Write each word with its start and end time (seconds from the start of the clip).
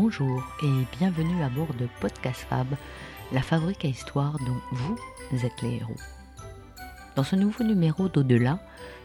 Bonjour 0.00 0.44
et 0.62 0.86
bienvenue 0.96 1.42
à 1.42 1.48
bord 1.48 1.74
de 1.74 1.88
Podcast 2.00 2.46
Fab, 2.48 2.68
la 3.32 3.42
fabrique 3.42 3.84
à 3.84 3.88
histoire 3.88 4.36
dont 4.46 4.60
vous 4.70 5.44
êtes 5.44 5.60
les 5.60 5.74
héros. 5.74 5.96
Dans 7.16 7.24
ce 7.24 7.34
nouveau 7.34 7.64
numéro 7.64 8.08
d'Au-delà, 8.08 8.60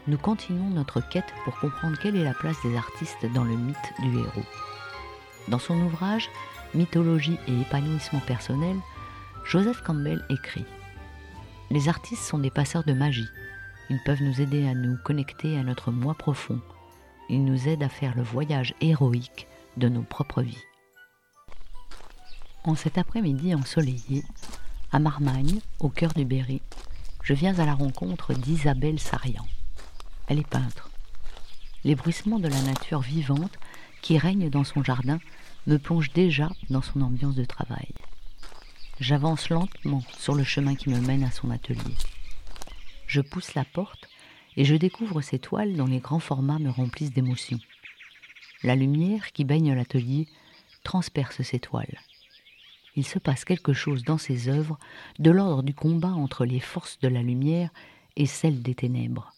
nous 0.06 0.18
continuons 0.18 0.70
notre 0.70 1.00
quête 1.00 1.34
pour 1.44 1.58
comprendre 1.58 1.98
quelle 2.00 2.14
est 2.14 2.22
la 2.22 2.32
place 2.32 2.62
des 2.62 2.76
artistes 2.76 3.26
dans 3.34 3.42
le 3.42 3.56
mythe 3.56 3.92
du 4.04 4.18
héros. 4.20 4.46
Dans 5.48 5.58
son 5.58 5.74
ouvrage 5.80 6.30
Mythologie 6.74 7.38
et 7.48 7.62
épanouissement 7.62 8.20
personnel, 8.20 8.76
Joseph 9.44 9.82
Campbell 9.82 10.24
écrit 10.30 10.64
Les 11.72 11.88
artistes 11.88 12.22
sont 12.22 12.38
des 12.38 12.52
passeurs 12.52 12.84
de 12.84 12.92
magie. 12.92 13.28
Ils 13.90 14.00
peuvent 14.04 14.22
nous 14.22 14.40
aider 14.40 14.64
à 14.68 14.74
nous 14.74 14.96
connecter 15.02 15.58
à 15.58 15.64
notre 15.64 15.90
moi 15.90 16.14
profond. 16.14 16.60
Ils 17.30 17.44
nous 17.44 17.66
aident 17.66 17.82
à 17.82 17.88
faire 17.88 18.14
le 18.14 18.22
voyage 18.22 18.76
héroïque 18.80 19.48
de 19.76 19.88
nos 19.88 20.02
propres 20.02 20.42
vies. 20.42 20.62
En 22.66 22.74
cet 22.74 22.96
après-midi 22.96 23.54
ensoleillé, 23.54 24.24
à 24.90 24.98
Marmagne, 24.98 25.60
au 25.80 25.90
cœur 25.90 26.14
du 26.14 26.24
Berry, 26.24 26.62
je 27.22 27.34
viens 27.34 27.58
à 27.58 27.66
la 27.66 27.74
rencontre 27.74 28.32
d'Isabelle 28.32 28.98
Sarian. 28.98 29.46
Elle 30.28 30.38
est 30.38 30.48
peintre. 30.48 30.88
Les 31.84 31.94
bruissements 31.94 32.38
de 32.38 32.48
la 32.48 32.62
nature 32.62 33.02
vivante 33.02 33.58
qui 34.00 34.16
règne 34.16 34.48
dans 34.48 34.64
son 34.64 34.82
jardin 34.82 35.20
me 35.66 35.76
plongent 35.76 36.12
déjà 36.14 36.48
dans 36.70 36.80
son 36.80 37.02
ambiance 37.02 37.34
de 37.34 37.44
travail. 37.44 37.88
J'avance 38.98 39.50
lentement 39.50 40.02
sur 40.18 40.34
le 40.34 40.44
chemin 40.44 40.74
qui 40.74 40.88
me 40.88 41.00
mène 41.00 41.24
à 41.24 41.30
son 41.30 41.50
atelier. 41.50 41.96
Je 43.06 43.20
pousse 43.20 43.54
la 43.54 43.66
porte 43.66 44.08
et 44.56 44.64
je 44.64 44.74
découvre 44.74 45.20
ces 45.20 45.38
toiles 45.38 45.76
dont 45.76 45.86
les 45.86 46.00
grands 46.00 46.18
formats 46.18 46.58
me 46.58 46.70
remplissent 46.70 47.12
d'émotion. 47.12 47.58
La 48.62 48.74
lumière 48.74 49.32
qui 49.32 49.44
baigne 49.44 49.74
l'atelier 49.74 50.28
transperce 50.82 51.42
ces 51.42 51.58
toiles. 51.58 51.98
Il 52.96 53.06
se 53.06 53.18
passe 53.18 53.44
quelque 53.44 53.72
chose 53.72 54.04
dans 54.04 54.18
ces 54.18 54.48
œuvres 54.48 54.78
de 55.18 55.30
l'ordre 55.30 55.62
du 55.62 55.74
combat 55.74 56.12
entre 56.12 56.44
les 56.44 56.60
forces 56.60 56.98
de 57.00 57.08
la 57.08 57.22
lumière 57.22 57.70
et 58.16 58.26
celles 58.26 58.62
des 58.62 58.74
ténèbres. 58.74 59.32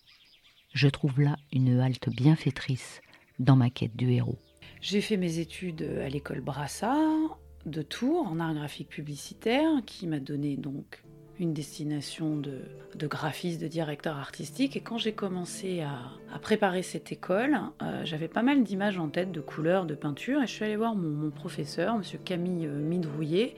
Je 0.72 0.88
trouve 0.88 1.20
là 1.20 1.36
une 1.52 1.80
halte 1.80 2.10
bienfaitrice 2.10 3.00
dans 3.38 3.56
ma 3.56 3.70
quête 3.70 3.96
du 3.96 4.10
héros. 4.12 4.38
J'ai 4.82 5.00
fait 5.00 5.16
mes 5.16 5.38
études 5.38 5.82
à 6.04 6.08
l'école 6.08 6.40
Brassard 6.40 7.38
de 7.64 7.82
Tours 7.82 8.26
en 8.28 8.40
art 8.40 8.54
graphique 8.54 8.88
publicitaire 8.88 9.70
qui 9.86 10.06
m'a 10.06 10.20
donné 10.20 10.56
donc 10.56 11.02
une 11.38 11.52
destination 11.52 12.36
de, 12.36 13.06
graphiste, 13.06 13.60
de 13.60 13.68
directeur 13.68 14.16
artistique. 14.16 14.76
Et 14.76 14.80
quand 14.80 14.98
j'ai 14.98 15.12
commencé 15.12 15.82
à, 15.82 16.38
préparer 16.38 16.82
cette 16.82 17.12
école, 17.12 17.58
euh, 17.82 18.02
j'avais 18.04 18.28
pas 18.28 18.42
mal 18.42 18.62
d'images 18.62 18.98
en 18.98 19.08
tête, 19.08 19.32
de 19.32 19.40
couleurs, 19.40 19.86
de 19.86 19.94
peintures. 19.94 20.42
Et 20.42 20.46
je 20.46 20.52
suis 20.52 20.64
allée 20.64 20.76
voir 20.76 20.94
mon, 20.94 21.30
professeur, 21.30 21.96
monsieur 21.96 22.18
Camille 22.24 22.66
euh, 22.66 22.78
Midrouillet, 22.78 23.56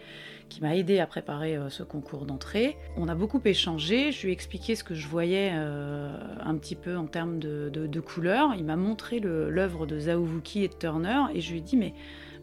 qui 0.48 0.60
m'a 0.62 0.76
aidé 0.76 0.98
à 0.98 1.06
préparer 1.06 1.56
euh, 1.56 1.68
ce 1.68 1.82
concours 1.82 2.24
d'entrée. 2.24 2.76
On 2.96 3.08
a 3.08 3.14
beaucoup 3.14 3.40
échangé, 3.44 4.12
je 4.12 4.22
lui 4.22 4.30
ai 4.30 4.32
expliqué 4.32 4.74
ce 4.74 4.84
que 4.84 4.94
je 4.94 5.06
voyais 5.06 5.50
un 5.50 6.56
petit 6.56 6.76
peu 6.76 6.96
en 6.96 7.06
termes 7.06 7.38
de, 7.38 8.00
couleurs. 8.00 8.54
Il 8.56 8.64
m'a 8.64 8.76
montré 8.76 9.20
l'œuvre 9.20 9.86
de 9.86 9.98
Zaouvuki 9.98 10.64
et 10.64 10.68
de 10.68 10.74
Turner 10.74 11.22
et 11.34 11.40
je 11.40 11.52
lui 11.52 11.58
ai 11.58 11.62
dit 11.62 11.76
mais 11.76 11.94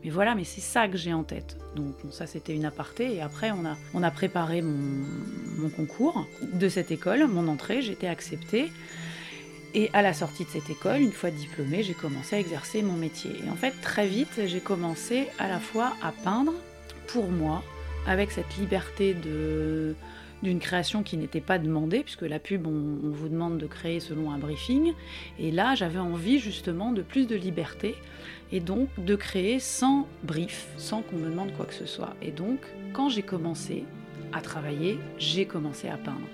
mais 0.05 0.11
voilà, 0.11 0.35
mais 0.35 0.43
c'est 0.43 0.61
ça 0.61 0.87
que 0.87 0.97
j'ai 0.97 1.13
en 1.13 1.23
tête. 1.23 1.57
Donc 1.75 1.95
ça 2.11 2.27
c'était 2.27 2.53
une 2.53 2.65
aparté 2.65 3.15
et 3.15 3.21
après 3.21 3.49
on 3.49 3.65
a, 3.65 3.75
on 3.95 4.03
a 4.03 4.11
préparé 4.11 4.61
mon, 4.61 5.69
concours 5.75 6.27
de 6.53 6.69
cette 6.69 6.91
école, 6.91 7.25
mon 7.25 7.47
entrée, 7.47 7.79
été 7.79 8.07
acceptée. 8.07 8.71
Et 9.73 9.89
à 9.93 10.03
la 10.03 10.13
sortie 10.13 10.45
de 10.45 10.49
cette 10.49 10.69
école, 10.69 11.01
une 11.01 11.11
fois 11.11 11.31
diplômée, 11.31 11.81
j'ai 11.81 11.95
commencé 11.95 12.35
à 12.35 12.39
exercer 12.39 12.83
mon 12.83 12.93
métier. 12.93 13.31
Et 13.43 13.49
en 13.49 13.55
fait, 13.55 13.73
très 13.81 14.05
vite, 14.05 14.41
j'ai 14.45 14.59
commencé 14.59 15.27
à 15.39 15.47
la 15.47 15.59
fois 15.59 15.93
à 16.03 16.11
peindre 16.11 16.53
pour 17.07 17.29
moi, 17.29 17.63
avec 18.05 18.29
cette 18.29 18.57
liberté 18.57 19.15
de, 19.15 19.95
d'une 20.45 20.59
création 20.59 21.03
qui 21.03 21.17
n'était 21.17 21.41
pas 21.41 21.57
demandée, 21.57 22.01
puisque 22.03 22.21
la 22.21 22.39
pub, 22.39 22.67
on, 22.67 23.09
vous 23.09 23.27
demande 23.27 23.57
de 23.57 23.65
créer 23.65 23.99
selon 23.99 24.31
un 24.31 24.37
briefing. 24.37 24.93
Et 25.39 25.51
là, 25.51 25.75
j'avais 25.75 25.99
envie 25.99 26.39
justement 26.39 26.91
de 26.91 27.01
plus 27.01 27.27
de 27.27 27.35
liberté 27.35 27.95
et 28.51 28.59
donc 28.59 28.87
de 28.97 29.15
créer 29.15 29.59
sans 29.59 30.07
brief, 30.23 30.67
sans 30.77 31.01
qu'on 31.01 31.17
me 31.17 31.29
demande 31.29 31.51
quoi 31.57 31.65
que 31.65 31.73
ce 31.73 31.85
soit. 31.85 32.15
Et 32.21 32.31
donc, 32.31 32.59
quand 32.93 33.09
j'ai 33.09 33.23
commencé 33.23 33.83
à 34.31 34.41
travailler, 34.41 34.99
j'ai 35.17 35.45
commencé 35.45 35.89
à 35.89 35.97
peindre. 35.97 36.27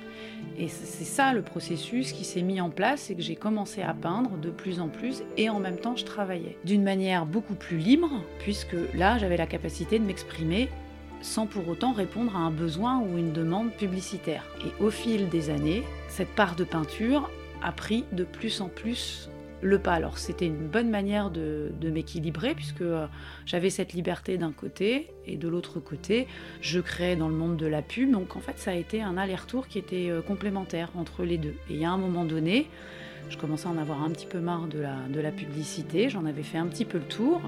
Et 0.58 0.68
c'est 0.68 1.06
ça 1.06 1.34
le 1.34 1.42
processus 1.42 2.12
qui 2.12 2.26
s'est 2.26 2.42
mis 2.42 2.60
en 2.60 2.70
place, 2.70 3.04
c'est 3.04 3.16
que 3.16 3.22
j'ai 3.22 3.36
commencé 3.36 3.82
à 3.82 3.94
peindre 3.94 4.32
de 4.38 4.50
plus 4.50 4.80
en 4.80 4.90
plus 4.90 5.24
et 5.38 5.50
en 5.50 5.60
même 5.60 5.78
temps 5.78 5.96
je 5.96 6.04
travaillais 6.04 6.58
d'une 6.66 6.84
manière 6.84 7.26
beaucoup 7.26 7.56
plus 7.56 7.78
libre, 7.78 8.10
puisque 8.40 8.76
là 8.94 9.18
j'avais 9.18 9.38
la 9.38 9.48
capacité 9.48 9.98
de 9.98 10.04
m'exprimer 10.04 10.70
sans 11.22 11.48
pour 11.48 11.68
autant 11.68 11.94
répondre 11.94 12.36
à 12.36 12.40
un 12.40 12.52
besoin 12.52 13.00
ou 13.00 13.18
une 13.18 13.32
demande 13.32 13.72
publicitaire. 13.72 14.44
Et 14.66 14.84
au 14.84 14.90
fil 14.90 15.30
des 15.30 15.50
années, 15.50 15.84
cette 16.08 16.30
part 16.30 16.56
de 16.56 16.64
peinture 16.64 17.30
a 17.62 17.72
pris 17.72 18.06
de 18.12 18.24
plus 18.24 18.62
en 18.62 18.70
plus 18.70 19.30
le 19.62 19.80
pas. 19.80 19.94
Alors 19.94 20.18
c'était 20.18 20.48
une 20.48 20.68
bonne 20.68 20.90
manière 20.90 21.30
de, 21.30 21.72
m'équilibrer 21.84 22.56
puisque 22.56 22.82
euh, 22.82 23.08
j'avais 23.46 23.70
cette 23.70 23.94
liberté 23.94 24.38
d'un 24.38 24.52
côté 24.52 25.08
et 25.26 25.38
de 25.38 25.48
l'autre 25.48 25.80
côté, 25.80 26.28
je 26.62 26.80
créais 26.80 27.16
dans 27.16 27.30
le 27.30 27.36
monde 27.36 27.58
de 27.58 27.68
la 27.68 27.82
pub. 27.82 28.12
Donc 28.12 28.36
en 28.36 28.40
fait 28.40 28.58
ça 28.58 28.72
a 28.72 28.76
été 28.76 29.02
un 29.02 29.18
aller-retour 29.18 29.68
qui 29.68 29.78
était 29.78 30.10
euh, 30.10 30.22
complémentaire 30.22 30.90
entre 30.96 31.24
les 31.24 31.38
deux. 31.38 31.56
Et 31.70 31.86
a 31.86 31.92
un 31.92 31.98
moment 31.98 32.26
donné, 32.26 32.68
je 33.30 33.38
commençais 33.38 33.68
à 33.68 33.72
en 33.72 33.78
avoir 33.78 34.04
un 34.04 34.10
petit 34.10 34.26
peu 34.26 34.40
marre 34.40 34.68
de 34.68 34.80
la, 34.80 34.96
de 35.10 35.20
la 35.20 35.32
publicité, 35.32 36.10
j'en 36.10 36.26
avais 36.26 36.44
fait 36.44 36.58
un 36.58 36.68
petit 36.68 36.86
peu 36.86 36.98
le 36.98 37.06
tour 37.06 37.42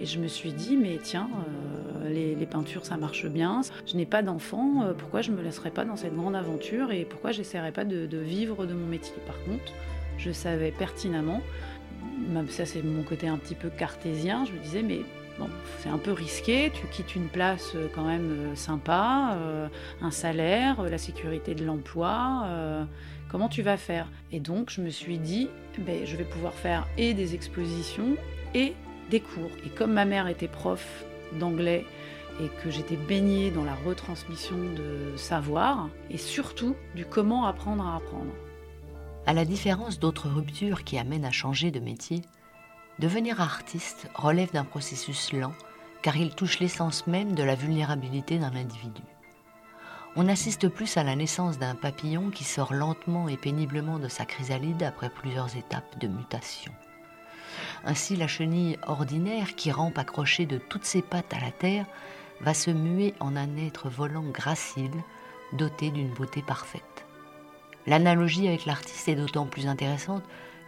et 0.00 0.06
je 0.06 0.18
me 0.18 0.28
suis 0.28 0.52
dit 0.52 0.76
mais 0.76 0.98
tiens, 1.02 1.28
euh, 1.32 1.69
les, 2.10 2.46
peintures 2.46 2.84
ça 2.84 2.96
marche 2.96 3.26
bien, 3.26 3.62
je 3.86 3.96
n'ai 3.96 4.06
pas 4.06 4.22
d'enfant, 4.22 4.92
pourquoi 4.98 5.22
je 5.22 5.30
me 5.30 5.42
laisserais 5.42 5.70
pas 5.70 5.84
dans 5.84 5.96
cette 5.96 6.14
grande 6.14 6.36
aventure 6.36 6.90
et 6.90 7.04
pourquoi 7.04 7.32
j'essaierais 7.32 7.72
pas 7.72 7.84
de, 7.84 8.18
vivre 8.18 8.66
de 8.66 8.74
mon 8.74 8.86
métier? 8.86 9.14
Par 9.26 9.36
contre, 9.44 9.72
je 10.18 10.32
savais 10.32 10.72
pertinemment, 10.72 11.40
ça 12.48 12.66
c'est 12.66 12.82
mon 12.82 13.02
côté 13.02 13.28
un 13.28 13.36
petit 13.36 13.54
peu 13.54 13.70
cartésien, 13.70 14.44
je 14.44 14.52
me 14.52 14.58
disais 14.58 14.82
mais 14.82 15.00
bon, 15.40 15.48
c'est 15.78 15.88
un 15.88 15.98
peu 15.98 16.12
risqué, 16.12 16.70
tu 16.72 16.86
quittes 16.88 17.16
une 17.16 17.28
place 17.28 17.72
euh, 17.74 17.88
quand 17.94 18.04
même 18.04 18.30
euh, 18.30 18.54
sympa, 18.54 19.36
euh, 19.36 19.68
un 20.02 20.10
salaire, 20.10 20.82
la 20.82 20.98
sécurité 20.98 21.54
de 21.54 21.64
l'emploi, 21.64 22.46
comment 23.28 23.48
tu 23.48 23.62
vas 23.62 23.76
faire? 23.76 24.08
Et 24.32 24.40
donc 24.40 24.70
je 24.70 24.80
me 24.80 24.90
suis 24.90 25.18
dit, 25.18 25.48
ben, 25.78 26.04
je 26.04 26.16
vais 26.16 26.24
pouvoir 26.24 26.52
faire 26.52 26.86
et 26.98 27.14
des 27.14 27.34
expositions 27.34 28.16
et 28.54 28.74
des 29.10 29.20
cours. 29.20 29.50
Et 29.64 29.70
comme 29.70 29.92
ma 29.92 30.04
mère 30.04 30.28
était 30.28 30.48
prof 30.48 31.04
d'anglais, 31.38 31.84
et 32.40 32.48
que 32.62 32.70
j'étais 32.70 32.96
baignée 32.96 33.50
dans 33.50 33.64
la 33.64 33.74
retransmission 33.74 34.56
de 34.56 35.16
savoir 35.16 35.88
et 36.08 36.18
surtout 36.18 36.74
du 36.94 37.04
comment 37.04 37.46
apprendre 37.46 37.86
à 37.86 37.96
apprendre. 37.96 38.32
À 39.26 39.34
la 39.34 39.44
différence 39.44 39.98
d'autres 39.98 40.28
ruptures 40.28 40.84
qui 40.84 40.98
amènent 40.98 41.26
à 41.26 41.30
changer 41.30 41.70
de 41.70 41.80
métier, 41.80 42.22
devenir 42.98 43.40
artiste 43.40 44.08
relève 44.14 44.52
d'un 44.52 44.64
processus 44.64 45.32
lent 45.32 45.52
car 46.02 46.16
il 46.16 46.34
touche 46.34 46.60
l'essence 46.60 47.06
même 47.06 47.34
de 47.34 47.42
la 47.42 47.54
vulnérabilité 47.54 48.38
d'un 48.38 48.54
individu. 48.54 49.02
On 50.16 50.28
assiste 50.28 50.68
plus 50.68 50.96
à 50.96 51.04
la 51.04 51.14
naissance 51.14 51.58
d'un 51.58 51.74
papillon 51.74 52.30
qui 52.30 52.44
sort 52.44 52.72
lentement 52.72 53.28
et 53.28 53.36
péniblement 53.36 53.98
de 53.98 54.08
sa 54.08 54.24
chrysalide 54.24 54.82
après 54.82 55.10
plusieurs 55.10 55.56
étapes 55.56 55.98
de 56.00 56.08
mutation. 56.08 56.72
Ainsi, 57.84 58.16
la 58.16 58.26
chenille 58.26 58.78
ordinaire 58.86 59.54
qui 59.54 59.70
rampe 59.70 59.98
accrochée 59.98 60.46
de 60.46 60.58
toutes 60.58 60.84
ses 60.84 61.02
pattes 61.02 61.32
à 61.32 61.40
la 61.40 61.52
terre 61.52 61.86
va 62.40 62.54
se 62.54 62.70
muer 62.70 63.14
en 63.20 63.36
un 63.36 63.56
être 63.56 63.88
volant 63.88 64.24
gracile, 64.24 64.90
doté 65.52 65.90
d'une 65.90 66.10
beauté 66.10 66.42
parfaite. 66.42 67.06
L'analogie 67.86 68.48
avec 68.48 68.66
l'artiste 68.66 69.08
est 69.08 69.16
d'autant 69.16 69.46
plus 69.46 69.66
intéressante 69.66 70.22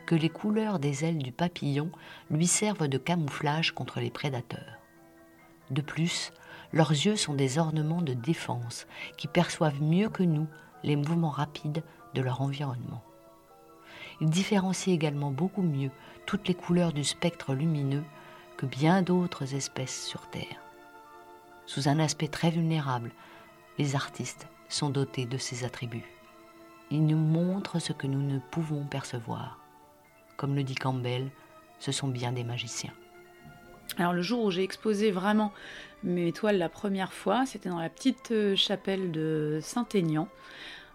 que 0.06 0.14
les 0.14 0.28
couleurs 0.28 0.78
des 0.78 1.04
ailes 1.04 1.22
du 1.22 1.32
papillon 1.32 1.90
lui 2.30 2.46
servent 2.46 2.88
de 2.88 2.98
camouflage 2.98 3.72
contre 3.72 4.00
les 4.00 4.10
prédateurs. 4.10 4.78
De 5.70 5.80
plus, 5.80 6.32
leurs 6.72 6.90
yeux 6.90 7.16
sont 7.16 7.34
des 7.34 7.58
ornements 7.58 8.02
de 8.02 8.14
défense 8.14 8.86
qui 9.16 9.28
perçoivent 9.28 9.82
mieux 9.82 10.08
que 10.08 10.22
nous 10.22 10.46
les 10.82 10.96
mouvements 10.96 11.30
rapides 11.30 11.82
de 12.14 12.22
leur 12.22 12.42
environnement. 12.42 13.02
Ils 14.20 14.30
différencient 14.30 14.92
également 14.92 15.30
beaucoup 15.30 15.62
mieux 15.62 15.90
toutes 16.26 16.48
les 16.48 16.54
couleurs 16.54 16.92
du 16.92 17.04
spectre 17.04 17.54
lumineux 17.54 18.04
que 18.56 18.66
bien 18.66 19.02
d'autres 19.02 19.54
espèces 19.54 20.06
sur 20.06 20.28
Terre. 20.28 20.71
Sous 21.66 21.88
un 21.88 21.98
aspect 21.98 22.28
très 22.28 22.50
vulnérable, 22.50 23.10
les 23.78 23.94
artistes 23.94 24.48
sont 24.68 24.90
dotés 24.90 25.26
de 25.26 25.38
ces 25.38 25.64
attributs. 25.64 26.10
Ils 26.90 27.06
nous 27.06 27.16
montrent 27.16 27.78
ce 27.78 27.92
que 27.92 28.06
nous 28.06 28.22
ne 28.22 28.38
pouvons 28.38 28.84
percevoir. 28.84 29.58
Comme 30.36 30.54
le 30.54 30.62
dit 30.62 30.74
Campbell, 30.74 31.30
ce 31.78 31.92
sont 31.92 32.08
bien 32.08 32.32
des 32.32 32.44
magiciens. 32.44 32.92
Alors 33.98 34.12
le 34.12 34.22
jour 34.22 34.44
où 34.44 34.50
j'ai 34.50 34.62
exposé 34.62 35.10
vraiment 35.10 35.52
mes 36.02 36.32
toiles 36.32 36.58
la 36.58 36.68
première 36.68 37.12
fois, 37.12 37.44
c'était 37.46 37.68
dans 37.68 37.80
la 37.80 37.90
petite 37.90 38.30
euh, 38.30 38.56
chapelle 38.56 39.12
de 39.12 39.58
Saint-Aignan, 39.62 40.28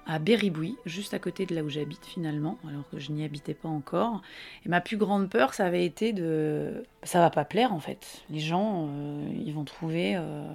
à 0.08 0.20
Berribouy, 0.20 0.78
juste 0.86 1.14
à 1.14 1.20
côté 1.20 1.46
de 1.46 1.54
là 1.54 1.64
où 1.64 1.70
j'habite 1.70 2.06
finalement, 2.06 2.58
alors 2.68 2.90
que 2.90 2.98
je 2.98 3.12
n'y 3.12 3.24
habitais 3.24 3.54
pas 3.54 3.68
encore. 3.68 4.22
Et 4.66 4.70
ma 4.70 4.82
plus 4.82 4.98
grande 4.98 5.30
peur, 5.30 5.54
ça 5.54 5.66
avait 5.66 5.86
été 5.86 6.14
de... 6.14 6.84
Ça 7.04 7.20
va 7.20 7.30
pas 7.30 7.46
plaire 7.46 7.74
en 7.74 7.80
fait. 7.80 8.24
Les 8.30 8.40
gens, 8.40 8.88
euh, 8.88 9.30
ils 9.46 9.54
vont 9.54 9.66
trouver... 9.66 10.16
Euh... 10.16 10.48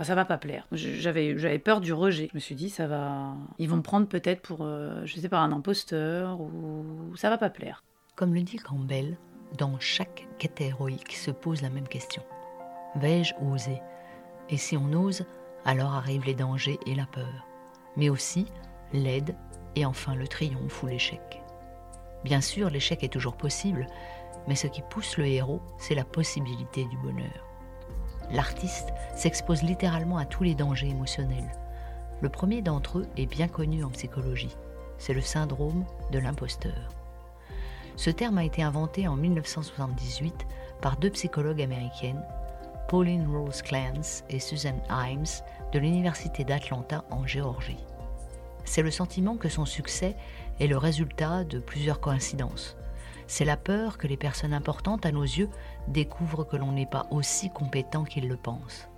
Ça 0.00 0.14
va 0.14 0.24
pas 0.24 0.38
plaire. 0.38 0.68
J'avais, 0.70 1.36
j'avais 1.38 1.58
peur 1.58 1.80
du 1.80 1.92
rejet. 1.92 2.28
Je 2.30 2.36
me 2.36 2.40
suis 2.40 2.54
dit, 2.54 2.70
ça 2.70 2.86
va... 2.86 3.34
Ils 3.58 3.68
vont 3.68 3.78
me 3.78 3.82
prendre 3.82 4.06
peut-être 4.06 4.40
pour, 4.42 4.60
euh, 4.62 5.04
je 5.04 5.18
sais 5.18 5.28
pas, 5.28 5.40
un 5.40 5.50
imposteur, 5.50 6.40
ou 6.40 6.84
ça 7.16 7.30
va 7.30 7.36
pas 7.36 7.50
plaire. 7.50 7.82
Comme 8.14 8.32
le 8.32 8.42
dit 8.42 8.58
Campbell, 8.58 9.16
dans 9.58 9.78
chaque 9.80 10.28
quête 10.38 10.60
héroïque 10.60 11.16
se 11.16 11.32
pose 11.32 11.62
la 11.62 11.70
même 11.70 11.88
question. 11.88 12.22
Vais-je 12.94 13.34
oser? 13.52 13.80
Et 14.50 14.56
si 14.56 14.76
on 14.76 14.92
ose, 14.92 15.24
alors 15.64 15.94
arrivent 15.94 16.26
les 16.26 16.34
dangers 16.34 16.78
et 16.86 16.94
la 16.94 17.06
peur. 17.06 17.46
Mais 17.96 18.08
aussi 18.08 18.46
l'aide 18.92 19.34
et 19.76 19.84
enfin 19.84 20.14
le 20.14 20.26
triomphe 20.26 20.82
ou 20.82 20.86
l'échec. 20.86 21.42
Bien 22.24 22.40
sûr, 22.40 22.70
l'échec 22.70 23.04
est 23.04 23.12
toujours 23.12 23.36
possible, 23.36 23.86
mais 24.46 24.56
ce 24.56 24.66
qui 24.66 24.82
pousse 24.82 25.16
le 25.18 25.26
héros, 25.26 25.62
c'est 25.78 25.94
la 25.94 26.04
possibilité 26.04 26.84
du 26.86 26.96
bonheur. 26.98 27.46
L'artiste 28.30 28.92
s'expose 29.14 29.62
littéralement 29.62 30.18
à 30.18 30.26
tous 30.26 30.42
les 30.42 30.54
dangers 30.54 30.88
émotionnels. 30.88 31.52
Le 32.20 32.28
premier 32.28 32.60
d'entre 32.60 32.98
eux 32.98 33.06
est 33.16 33.26
bien 33.26 33.48
connu 33.48 33.84
en 33.84 33.90
psychologie, 33.90 34.56
c'est 34.98 35.14
le 35.14 35.20
syndrome 35.20 35.84
de 36.10 36.18
l'imposteur. 36.18 36.88
Ce 37.96 38.10
terme 38.10 38.38
a 38.38 38.44
été 38.44 38.62
inventé 38.62 39.08
en 39.08 39.16
1978 39.16 40.46
par 40.80 40.96
deux 40.96 41.10
psychologues 41.10 41.62
américaines, 41.62 42.24
Pauline 42.88 43.26
Rose 43.28 43.62
Clance 43.62 44.24
et 44.28 44.40
Susan 44.40 44.76
Himes 44.90 45.42
de 45.72 45.78
l'Université 45.78 46.44
d'Atlanta 46.44 47.04
en 47.10 47.26
Géorgie 47.26 47.84
c'est 48.68 48.82
le 48.82 48.90
sentiment 48.90 49.36
que 49.36 49.48
son 49.48 49.64
succès 49.64 50.14
est 50.60 50.66
le 50.66 50.76
résultat 50.76 51.44
de 51.44 51.58
plusieurs 51.58 52.00
coïncidences. 52.00 52.76
C'est 53.26 53.44
la 53.44 53.56
peur 53.56 53.98
que 53.98 54.06
les 54.06 54.16
personnes 54.16 54.54
importantes 54.54 55.06
à 55.06 55.12
nos 55.12 55.22
yeux 55.22 55.48
découvrent 55.88 56.44
que 56.44 56.56
l'on 56.56 56.72
n'est 56.72 56.86
pas 56.86 57.06
aussi 57.10 57.50
compétent 57.50 58.04
qu'ils 58.04 58.28
le 58.28 58.36
pensent. 58.36 58.88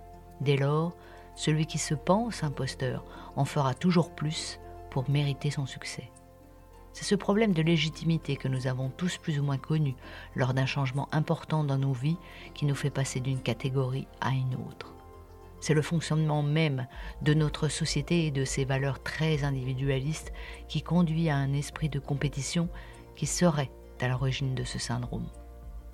Dès 0.41 0.57
lors, 0.57 0.95
celui 1.35 1.65
qui 1.65 1.77
se 1.77 1.93
pense 1.93 2.43
imposteur 2.43 3.05
en 3.35 3.45
fera 3.45 3.73
toujours 3.73 4.11
plus 4.11 4.59
pour 4.89 5.09
mériter 5.09 5.51
son 5.51 5.65
succès. 5.65 6.11
C'est 6.93 7.05
ce 7.05 7.15
problème 7.15 7.53
de 7.53 7.61
légitimité 7.61 8.35
que 8.35 8.49
nous 8.49 8.67
avons 8.67 8.89
tous 8.89 9.17
plus 9.17 9.39
ou 9.39 9.43
moins 9.43 9.57
connu 9.57 9.95
lors 10.35 10.53
d'un 10.53 10.65
changement 10.65 11.07
important 11.13 11.63
dans 11.63 11.77
nos 11.77 11.93
vies 11.93 12.17
qui 12.53 12.65
nous 12.65 12.75
fait 12.75 12.89
passer 12.89 13.21
d'une 13.21 13.41
catégorie 13.41 14.07
à 14.19 14.31
une 14.31 14.55
autre. 14.55 14.93
C'est 15.61 15.75
le 15.75 15.81
fonctionnement 15.81 16.43
même 16.43 16.87
de 17.21 17.33
notre 17.33 17.67
société 17.69 18.25
et 18.25 18.31
de 18.31 18.43
ses 18.43 18.65
valeurs 18.65 19.01
très 19.01 19.43
individualistes 19.43 20.33
qui 20.67 20.81
conduit 20.81 21.29
à 21.29 21.37
un 21.37 21.53
esprit 21.53 21.87
de 21.87 21.99
compétition 21.99 22.67
qui 23.15 23.27
serait 23.27 23.71
à 24.01 24.07
l'origine 24.07 24.55
de 24.55 24.63
ce 24.63 24.79
syndrome. 24.79 25.27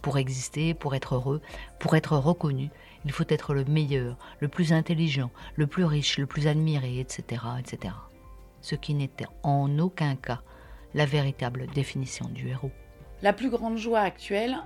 Pour 0.02 0.18
exister, 0.18 0.74
pour 0.74 0.96
être 0.96 1.16
heureux, 1.16 1.42
pour 1.80 1.96
être 1.98 2.18
reconnu, 2.18 2.70
il 3.04 3.12
faut 3.12 3.26
être 3.28 3.54
le 3.54 3.66
meilleur, 3.66 4.18
le 4.40 4.48
plus 4.48 4.72
intelligent, 4.72 5.32
le 5.56 5.68
plus 5.68 5.84
riche, 5.84 6.18
le 6.18 6.26
plus 6.26 6.48
admiré, 6.48 7.00
etc. 7.00 7.44
etc. 7.60 7.94
Ce 8.62 8.76
qui 8.76 8.94
n'était 8.94 9.28
en 9.44 9.78
aucun 9.80 10.16
cas 10.16 10.42
la 10.94 11.06
véritable 11.06 11.68
définition 11.68 12.30
du 12.30 12.48
héros. 12.48 12.72
La 13.22 13.34
plus 13.34 13.50
grande 13.50 13.78
joie 13.78 14.00
actuelle, 14.00 14.58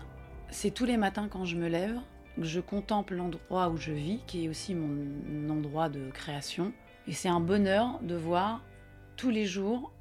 c'est 0.52 0.72
tous 0.72 0.86
les 0.86 0.98
matins 0.98 1.28
quand 1.28 1.46
je 1.46 1.56
me 1.56 1.68
lève, 1.68 1.98
je 2.40 2.60
contemple 2.60 3.16
l'endroit 3.16 3.70
où 3.70 3.78
je 3.78 3.92
vis, 3.92 4.20
qui 4.28 4.46
est 4.46 4.50
aussi 4.50 4.76
mon 4.76 5.50
endroit 5.50 5.90
de 5.90 6.10
création. 6.12 6.74
Et 7.08 7.14
c'est 7.14 7.30
un 7.30 7.40
bonheur 7.40 8.00
de 8.02 8.16
voir 8.16 8.62
tous 9.18 9.30
les 9.30 9.46
jours 9.46 9.92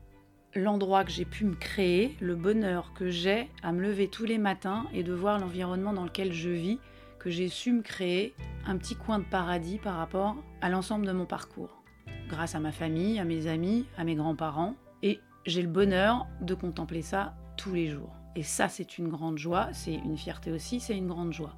l'endroit 0.55 1.05
que 1.05 1.11
j'ai 1.11 1.25
pu 1.25 1.45
me 1.45 1.55
créer, 1.55 2.17
le 2.21 2.35
bonheur 2.35 2.93
que 2.95 3.11
j'ai 3.11 3.49
à 3.63 3.73
me 3.73 3.81
lever 3.81 4.09
tous 4.09 4.25
les 4.25 4.39
matins 4.39 4.87
et 4.93 5.03
de 5.03 5.13
voir 5.13 5.39
l'environnement 5.39 5.93
dans 5.93 6.05
lequel 6.05 6.33
je 6.33 6.51
vis, 6.51 6.79
que 7.19 7.31
j'ai 7.31 7.49
su 7.49 7.73
me 7.73 7.83
créer 7.83 8.35
un 8.67 8.77
petit 8.77 8.97
coin 8.97 9.19
de 9.19 9.25
paradis 9.25 9.79
par 9.79 9.97
rapport 9.97 10.37
à 10.61 10.71
l'ensemble 10.71 11.07
de 11.07 11.13
mon 11.13 11.27
parcours. 11.27 11.83
Grâce 12.29 12.55
à 12.55 12.61
ma 12.61 12.73
famille, 12.73 13.19
à 13.19 13.25
mes 13.25 13.47
amis, 13.47 13.87
à 13.97 14.05
mes 14.05 14.15
grands-parents. 14.15 14.75
Et 15.03 15.21
j'ai 15.47 15.63
le 15.63 15.69
bonheur 15.69 16.27
de 16.41 16.55
contempler 16.55 17.03
ça 17.03 17.35
tous 17.57 17.75
les 17.75 17.89
jours. 17.89 18.15
Et 18.37 18.43
ça, 18.43 18.69
c'est 18.69 18.99
une 18.99 19.09
grande 19.09 19.39
joie, 19.39 19.69
c'est 19.73 19.95
une 19.95 20.17
fierté 20.17 20.51
aussi, 20.53 20.81
c'est 20.81 20.97
une 20.97 21.09
grande 21.09 21.33
joie. 21.33 21.55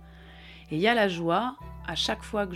Et 0.73 0.77
il 0.77 0.81
y 0.81 0.89
a 0.89 0.95
la 0.95 1.07
joie, 1.07 1.57
à 1.87 1.95
chaque 1.95 2.23
fois 2.23 2.47
que 2.47 2.55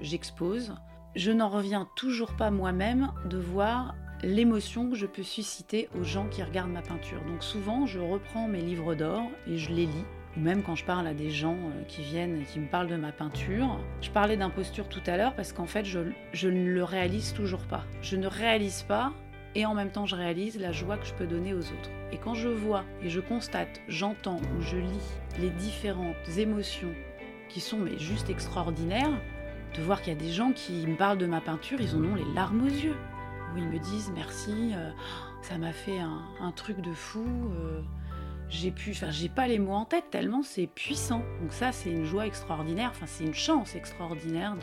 j'expose, 0.00 0.74
je, 1.14 1.30
n'en 1.30 1.50
reviens 1.50 1.86
toujours 1.96 2.34
pas 2.34 2.50
moi-même 2.50 3.12
de 3.26 3.36
voir 3.36 3.94
l'émotion 4.22 4.88
que 4.88 4.96
je 4.96 5.04
peux 5.04 5.22
susciter 5.22 5.90
aux 5.94 6.02
gens 6.02 6.28
qui 6.28 6.42
regardent 6.42 6.72
ma 6.72 6.80
peinture. 6.80 7.20
Donc 7.26 7.44
souvent, 7.44 7.84
je 7.84 7.98
reprends 7.98 8.48
mes 8.48 8.62
livres 8.62 8.94
d'or 8.94 9.22
et 9.46 9.58
je 9.58 9.68
les 9.68 9.84
lis. 9.84 10.04
Ou 10.38 10.40
même 10.40 10.62
quand 10.62 10.76
je 10.76 10.84
parle 10.86 11.06
à 11.06 11.12
des 11.12 11.28
gens 11.28 11.56
euh, 11.56 11.82
qui 11.88 12.00
viennent 12.00 12.40
et 12.40 12.44
qui 12.44 12.58
me 12.58 12.68
parlent 12.68 12.88
de 12.88 12.96
ma 12.96 13.12
peinture. 13.12 13.78
Je 14.00 14.08
parlais 14.08 14.38
d'imposture 14.38 14.88
tout 14.88 15.02
à 15.06 15.18
l'heure 15.18 15.34
parce 15.34 15.52
qu'en 15.52 15.66
fait, 15.66 15.84
je, 15.84 16.00
je 16.32 16.48
ne 16.48 16.70
le 16.70 16.84
réalise 16.84 17.34
toujours 17.34 17.66
pas. 17.66 17.84
Je 18.00 18.16
ne 18.16 18.28
réalise 18.28 18.82
pas 18.84 19.12
et 19.54 19.66
en 19.66 19.74
même 19.74 19.90
temps, 19.90 20.06
je 20.06 20.16
réalise 20.16 20.58
la 20.58 20.72
joie 20.72 20.96
que 20.96 21.06
je 21.06 21.12
peux 21.12 21.26
donner 21.26 21.52
aux 21.52 21.58
autres. 21.58 21.90
Et 22.12 22.16
quand 22.16 22.34
je 22.34 22.48
vois 22.48 22.84
et 23.02 23.10
je 23.10 23.20
constate, 23.20 23.82
j'entends 23.88 24.40
ou 24.56 24.62
je 24.62 24.78
lis 24.78 25.10
les 25.38 25.50
différentes 25.50 26.16
émotions 26.38 26.94
qui 27.48 27.60
sont 27.60 27.78
mais 27.78 27.98
juste 27.98 28.30
extraordinaires, 28.30 29.10
de 29.76 29.82
voir 29.82 30.00
qu'il 30.00 30.12
y 30.12 30.16
a 30.16 30.18
des 30.18 30.30
gens 30.30 30.52
qui 30.52 30.86
me 30.86 30.96
parlent 30.96 31.18
de 31.18 31.26
ma 31.26 31.40
peinture, 31.40 31.80
ils 31.80 31.94
en 31.94 32.04
ont 32.04 32.14
les 32.14 32.24
larmes 32.34 32.62
aux 32.62 32.70
yeux. 32.70 32.96
Où 33.54 33.58
ils 33.58 33.68
me 33.68 33.78
disent 33.78 34.12
merci, 34.14 34.72
euh, 34.74 34.90
ça 35.42 35.58
m'a 35.58 35.72
fait 35.72 35.98
un, 35.98 36.52
truc 36.52 36.80
de 36.80 36.92
fou. 36.92 37.24
Euh, 37.24 37.80
j'ai 38.50 38.70
pu, 38.70 38.92
enfin 38.92 39.10
j'ai 39.10 39.28
pas 39.28 39.46
les 39.46 39.58
mots 39.58 39.74
en 39.74 39.84
tête 39.84 40.04
tellement 40.10 40.42
c'est 40.42 40.66
puissant. 40.66 41.22
Donc 41.40 41.52
ça 41.52 41.72
c'est 41.72 41.90
une 41.90 42.04
joie 42.04 42.26
extraordinaire, 42.26 42.90
enfin 42.90 43.06
c'est 43.06 43.24
une 43.24 43.34
chance 43.34 43.74
extraordinaire 43.74 44.56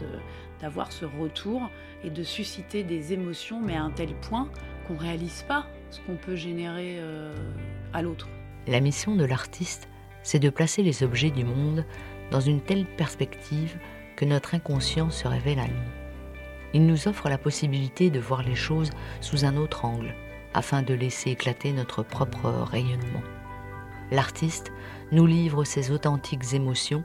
d'avoir 0.59 0.91
ce 0.91 1.05
retour 1.05 1.69
et 2.03 2.09
de 2.09 2.23
susciter 2.23 2.83
des 2.83 3.13
émotions, 3.13 3.61
mais 3.61 3.75
à 3.75 3.83
un 3.83 3.91
tel 3.91 4.13
point 4.21 4.49
qu'on 4.87 4.97
réalise 4.97 5.43
pas 5.47 5.67
ce 5.91 5.99
qu'on 6.01 6.15
peut 6.15 6.35
générer 6.35 6.97
euh, 6.99 7.33
à 7.93 8.01
l'autre. 8.01 8.27
La 8.67 8.79
mission 8.79 9.15
de 9.15 9.25
l'artiste, 9.25 9.87
c'est 10.23 10.39
de 10.39 10.49
placer 10.49 10.81
les 10.81 11.03
objets 11.03 11.29
du 11.29 11.45
monde 11.45 11.85
dans 12.31 12.41
une 12.41 12.61
telle 12.61 12.85
perspective 12.85 13.77
que 14.15 14.25
notre 14.25 14.55
inconscient 14.55 15.09
se 15.09 15.27
révèle 15.27 15.59
à 15.59 15.67
nous. 15.67 15.91
Il 16.73 16.85
nous 16.85 17.07
offre 17.07 17.29
la 17.29 17.37
possibilité 17.37 18.09
de 18.09 18.19
voir 18.19 18.43
les 18.43 18.55
choses 18.55 18.89
sous 19.21 19.45
un 19.45 19.55
autre 19.55 19.85
angle, 19.85 20.13
afin 20.53 20.81
de 20.81 20.93
laisser 20.93 21.31
éclater 21.31 21.71
notre 21.71 22.03
propre 22.03 22.49
rayonnement. 22.49 23.23
L'artiste 24.11 24.71
nous 25.11 25.25
livre 25.25 25.63
ses 25.63 25.91
authentiques 25.91 26.53
émotions 26.53 27.03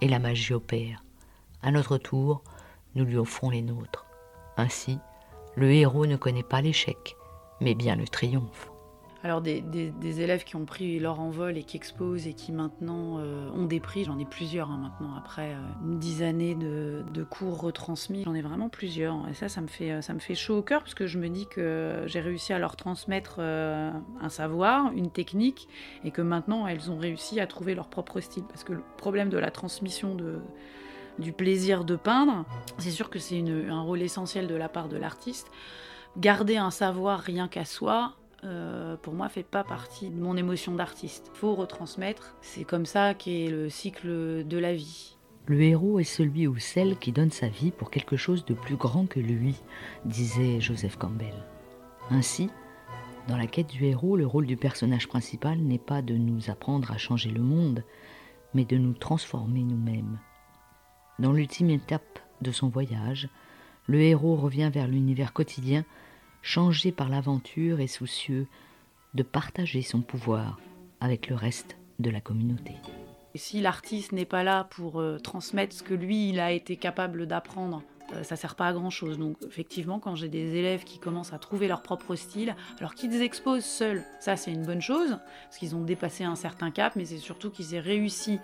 et 0.00 0.08
la 0.08 0.18
magie 0.18 0.54
opère. 0.54 1.04
À 1.62 1.70
notre 1.70 1.98
tour, 1.98 2.42
nous 2.94 3.04
lui 3.04 3.16
offrons 3.16 3.50
les 3.50 3.62
nôtres. 3.62 4.06
Ainsi, 4.56 4.98
le 5.54 5.70
héros 5.72 6.06
ne 6.06 6.16
connaît 6.16 6.42
pas 6.42 6.60
l'échec, 6.60 7.16
mais 7.60 7.74
bien 7.74 7.96
le 7.96 8.08
triomphe. 8.08 8.69
Alors 9.22 9.42
des, 9.42 9.62
élèves 10.02 10.44
qui 10.44 10.56
ont 10.56 10.64
pris 10.64 10.98
leur 10.98 11.20
envol 11.20 11.58
et 11.58 11.62
qui 11.62 11.76
exposent 11.76 12.26
et 12.26 12.32
qui 12.32 12.52
maintenant 12.52 13.18
euh, 13.18 13.50
ont 13.50 13.66
des 13.66 13.78
prix, 13.78 14.04
j'en 14.04 14.18
ai 14.18 14.24
plusieurs 14.24 14.70
hein, 14.70 14.78
maintenant 14.78 15.14
après 15.14 15.52
euh, 15.52 15.58
une 15.84 15.98
dix 15.98 16.22
années 16.22 16.54
de, 16.54 17.04
cours 17.28 17.60
retransmis, 17.60 18.24
j'en 18.24 18.34
ai 18.34 18.40
vraiment 18.40 18.70
plusieurs 18.70 19.28
et 19.28 19.34
ça 19.34 19.50
ça 19.50 19.60
me 19.60 19.66
fait 19.66 20.00
ça 20.00 20.14
me 20.14 20.20
fait 20.20 20.34
chaud 20.34 20.58
au 20.58 20.62
cœur 20.62 20.80
parce 20.80 20.94
que 20.94 21.06
je 21.06 21.18
me 21.18 21.28
dis 21.28 21.46
que 21.46 22.02
j'ai 22.06 22.20
réussi 22.20 22.54
à 22.54 22.58
leur 22.58 22.76
transmettre 22.76 23.36
euh, 23.40 23.90
un 24.22 24.28
savoir, 24.30 24.90
une 24.94 25.10
technique 25.10 25.68
et 26.02 26.10
que 26.10 26.22
maintenant 26.22 26.66
elles 26.66 26.90
ont 26.90 26.96
réussi 26.96 27.40
à 27.40 27.46
trouver 27.46 27.74
leur 27.74 27.88
propre 27.88 28.20
style 28.20 28.44
parce 28.44 28.64
que 28.64 28.72
le 28.72 28.82
problème 28.96 29.28
de 29.28 29.38
la 29.38 29.50
transmission 29.50 30.14
de 30.14 30.38
du 31.18 31.32
plaisir 31.32 31.84
de 31.84 31.96
peindre, 31.96 32.46
c'est 32.78 32.90
sûr 32.90 33.10
que 33.10 33.18
c'est 33.18 33.44
un 33.68 33.82
rôle 33.82 34.00
essentiel 34.00 34.46
de 34.46 34.54
la 34.54 34.70
part 34.70 34.88
de 34.88 34.96
l'artiste. 34.96 35.50
Garder 36.16 36.56
un 36.56 36.70
savoir 36.70 37.20
rien 37.20 37.46
qu'à 37.46 37.66
soi, 37.66 38.14
euh, 38.44 38.96
pour 38.96 39.14
moi, 39.14 39.28
fait 39.28 39.42
pas 39.42 39.64
partie 39.64 40.10
de 40.10 40.20
mon 40.20 40.36
émotion 40.36 40.74
d'artiste. 40.74 41.30
Faut 41.34 41.54
retransmettre. 41.54 42.36
C'est 42.40 42.64
comme 42.64 42.86
ça 42.86 43.14
qu'est 43.14 43.48
le 43.50 43.68
cycle 43.68 44.46
de 44.46 44.58
la 44.58 44.74
vie. 44.74 45.16
Le 45.46 45.60
héros 45.62 45.98
est 45.98 46.04
celui 46.04 46.46
ou 46.46 46.58
celle 46.58 46.96
qui 46.96 47.12
donne 47.12 47.30
sa 47.30 47.48
vie 47.48 47.70
pour 47.70 47.90
quelque 47.90 48.16
chose 48.16 48.44
de 48.44 48.54
plus 48.54 48.76
grand 48.76 49.06
que 49.06 49.20
lui, 49.20 49.56
disait 50.04 50.60
Joseph 50.60 50.96
Campbell. 50.96 51.34
Ainsi, 52.10 52.50
dans 53.28 53.36
la 53.36 53.46
quête 53.46 53.68
du 53.68 53.84
héros, 53.84 54.16
le 54.16 54.26
rôle 54.26 54.46
du 54.46 54.56
personnage 54.56 55.08
principal 55.08 55.58
n'est 55.58 55.78
pas 55.78 56.02
de 56.02 56.14
nous 56.14 56.50
apprendre 56.50 56.90
à 56.90 56.98
changer 56.98 57.30
le 57.30 57.42
monde, 57.42 57.84
mais 58.54 58.64
de 58.64 58.76
nous 58.76 58.92
transformer 58.92 59.62
nous-mêmes. 59.62 60.18
Dans 61.18 61.32
l'ultime 61.32 61.70
étape 61.70 62.18
de 62.40 62.52
son 62.52 62.68
voyage, 62.68 63.28
le 63.86 64.00
héros 64.00 64.36
revient 64.36 64.70
vers 64.72 64.88
l'univers 64.88 65.32
quotidien 65.32 65.84
changé 66.42 66.92
par 66.92 67.08
l'aventure 67.08 67.80
et 67.80 67.86
soucieux 67.86 68.46
de 69.14 69.22
partager 69.22 69.82
son 69.82 70.00
pouvoir 70.00 70.58
avec 71.00 71.28
le 71.28 71.36
reste 71.36 71.76
de 71.98 72.10
la 72.10 72.20
communauté. 72.20 72.74
si 73.34 73.60
l'artiste 73.60 74.12
n'est 74.12 74.24
pas 74.24 74.42
là 74.42 74.64
pour 74.64 75.00
euh, 75.00 75.18
transmettre 75.18 75.74
ce 75.74 75.82
que 75.82 75.94
lui, 75.94 76.30
il 76.30 76.40
a 76.40 76.52
été 76.52 76.76
capable 76.76 77.26
d'apprendre 77.26 77.82
euh, 78.14 78.22
ça 78.22 78.36
sert 78.36 78.54
pas 78.54 78.66
à 78.66 78.72
grand 78.72 78.90
chose. 78.90 79.18
Donc 79.18 79.36
effectivement, 79.46 79.98
quand 79.98 80.14
j'ai 80.14 80.28
des 80.28 80.56
élèves 80.56 80.84
qui 80.84 80.98
commencent 80.98 81.32
à 81.32 81.38
trouver 81.38 81.68
leur 81.68 81.82
propre 81.82 82.16
style, 82.16 82.54
alors 82.78 82.94
qu'ils 82.94 83.20
exposent 83.22 83.64
seuls, 83.64 84.02
ça 84.20 84.36
c'est 84.36 84.52
une 84.52 84.64
bonne 84.64 84.82
chose, 84.82 85.18
parce 85.44 85.58
qu'ils 85.58 85.76
ont 85.76 85.82
dépassé 85.82 86.24
un 86.24 86.36
certain 86.36 86.70
cap, 86.70 86.96
mais 86.96 87.04
c'est 87.04 87.18
surtout 87.18 87.50
qu'ils 87.50 87.74
aient 87.74 87.80
réussi 87.80 88.38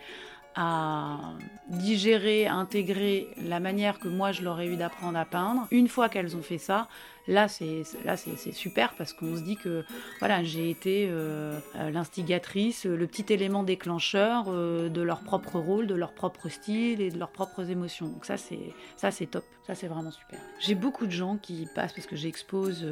à 0.55 1.19
digérer, 1.69 2.47
à 2.47 2.55
intégrer 2.55 3.29
la 3.37 3.61
manière 3.61 3.99
que 3.99 4.09
moi 4.09 4.33
je 4.33 4.43
leur 4.43 4.61
ai 4.61 4.67
eu 4.67 4.76
d'apprendre 4.76 5.19
à 5.19 5.25
peindre. 5.25 5.67
Une 5.71 5.88
fois 5.88 6.09
qu'elles 6.09 6.37
ont 6.37 6.43
fait 6.43 6.59
ça, 6.59 6.88
là 7.28 7.49
c'est 7.49 7.85
super 8.52 8.95
parce 8.95 9.12
qu'on 9.12 9.37
se 9.37 9.42
dit 9.42 9.56
que 9.56 9.85
voilà 10.21 10.42
j'ai 10.45 10.71
été 10.71 11.09
euh, 11.11 11.59
euh, 11.76 11.90
l'instigatrice, 11.90 12.85
le 12.85 13.06
petit 13.06 13.33
élément 13.33 13.62
déclencheur 13.62 14.47
euh, 14.49 14.88
de 14.88 15.02
leur 15.02 15.21
propre 15.21 15.59
rôle, 15.59 15.87
de 15.87 15.95
leur 15.95 16.12
propre 16.12 16.49
style 16.49 17.00
et 17.00 17.11
de 17.11 17.18
leurs 17.18 17.30
propres 17.30 17.71
émotions. 17.71 18.09
Donc 18.09 18.25
ça 18.25 18.37
c'est 18.37 19.26
top, 19.26 19.45
ça 19.66 19.75
c'est 19.75 19.88
vraiment 19.88 20.11
super. 20.11 20.38
J'ai 20.61 20.75
beaucoup 20.75 21.06
de 21.06 21.12
gens 21.12 21.37
qui 21.37 21.66
passent 21.75 21.92
parce 21.92 22.06
que 22.06 22.16
j'expose 22.16 22.87